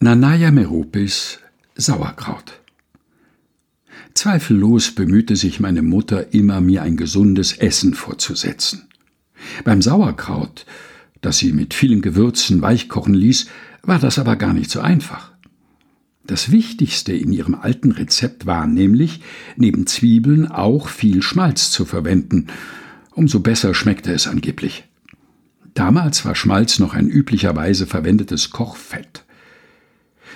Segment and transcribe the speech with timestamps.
[0.00, 1.40] Nanaya Meropis
[1.74, 2.60] Sauerkraut.
[4.14, 8.86] Zweifellos bemühte sich meine Mutter immer, mir ein gesundes Essen vorzusetzen.
[9.64, 10.66] Beim Sauerkraut,
[11.20, 13.48] das sie mit vielen Gewürzen weichkochen ließ,
[13.82, 15.32] war das aber gar nicht so einfach.
[16.24, 19.22] Das Wichtigste in ihrem alten Rezept war nämlich,
[19.56, 22.46] neben Zwiebeln auch viel Schmalz zu verwenden.
[23.10, 24.84] Umso besser schmeckte es angeblich.
[25.74, 29.24] Damals war Schmalz noch ein üblicherweise verwendetes Kochfett.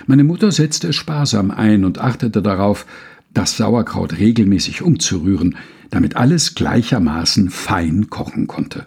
[0.05, 2.85] Meine Mutter setzte es sparsam ein und achtete darauf,
[3.33, 5.55] das Sauerkraut regelmäßig umzurühren,
[5.89, 8.85] damit alles gleichermaßen fein kochen konnte.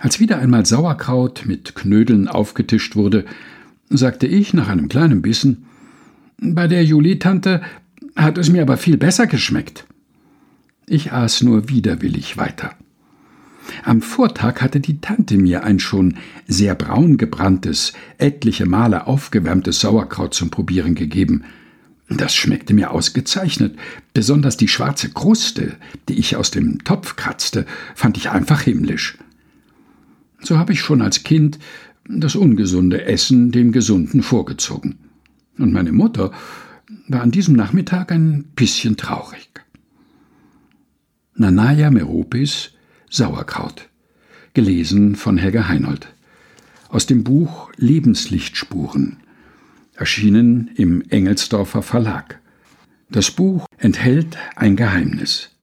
[0.00, 3.24] Als wieder einmal Sauerkraut mit Knödeln aufgetischt wurde,
[3.88, 5.64] sagte ich nach einem kleinen Bissen
[6.40, 7.62] Bei der Juli-Tante
[8.16, 9.86] hat es mir aber viel besser geschmeckt.
[10.86, 12.72] Ich aß nur widerwillig weiter.
[13.82, 20.34] Am Vortag hatte die Tante mir ein schon sehr braun gebranntes, etliche Male aufgewärmtes Sauerkraut
[20.34, 21.44] zum Probieren gegeben.
[22.08, 23.76] Das schmeckte mir ausgezeichnet.
[24.12, 25.74] Besonders die schwarze Kruste,
[26.08, 29.18] die ich aus dem Topf kratzte, fand ich einfach himmlisch.
[30.40, 31.58] So habe ich schon als Kind
[32.06, 34.98] das ungesunde Essen dem Gesunden vorgezogen.
[35.58, 36.32] Und meine Mutter
[37.08, 39.48] war an diesem Nachmittag ein bisschen traurig.
[41.36, 42.73] Nanaya Meropis
[43.14, 43.88] Sauerkraut.
[44.54, 46.12] Gelesen von Helga Heinold.
[46.88, 49.18] Aus dem Buch Lebenslichtspuren.
[49.94, 52.40] Erschienen im Engelsdorfer Verlag.
[53.10, 55.50] Das Buch enthält ein Geheimnis.